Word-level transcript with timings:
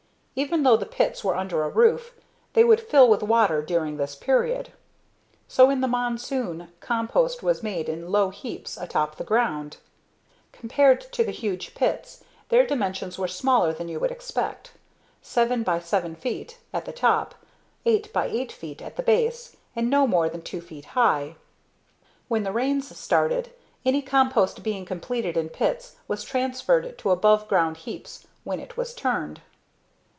Even 0.33 0.63
though 0.63 0.77
the 0.77 0.85
pits 0.85 1.25
were 1.25 1.35
under 1.35 1.61
a 1.61 1.67
roof, 1.69 2.13
they 2.53 2.63
would 2.63 2.79
fill 2.79 3.09
with 3.09 3.21
water 3.21 3.61
during 3.61 3.97
this 3.97 4.15
period. 4.15 4.71
So 5.49 5.69
in 5.69 5.81
the 5.81 5.89
monsoon, 5.89 6.69
compost 6.79 7.43
was 7.43 7.61
made 7.61 7.89
in 7.89 8.09
low 8.13 8.29
heaps 8.29 8.77
atop 8.77 9.17
the 9.17 9.25
ground. 9.25 9.75
Compared 10.53 11.01
to 11.11 11.25
the 11.25 11.33
huge 11.33 11.75
pits, 11.75 12.23
their 12.47 12.65
dimensions 12.65 13.19
were 13.19 13.27
smaller 13.27 13.73
than 13.73 13.89
you 13.89 13.99
would 13.99 14.09
expect: 14.09 14.71
7 15.21 15.67
x 15.67 15.85
7 15.87 16.15
feet 16.15 16.57
at 16.71 16.85
the 16.85 16.93
top, 16.93 17.35
8 17.85 18.09
x 18.15 18.33
8 18.33 18.51
feet 18.53 18.81
at 18.81 18.95
the 18.95 19.03
base 19.03 19.57
and 19.75 19.89
no 19.89 20.07
more 20.07 20.29
than 20.29 20.41
2 20.41 20.61
feet 20.61 20.85
high. 20.95 21.35
When 22.29 22.43
the 22.43 22.53
rains 22.53 22.97
started, 22.97 23.51
any 23.83 24.01
compost 24.01 24.63
being 24.63 24.85
completed 24.85 25.35
in 25.35 25.49
pits 25.49 25.97
was 26.07 26.23
transferred 26.23 26.97
to 26.99 27.11
above 27.11 27.49
ground 27.49 27.75
heaps 27.77 28.27
when 28.45 28.61
it 28.61 28.77
was 28.77 28.93
turned. 28.93 29.41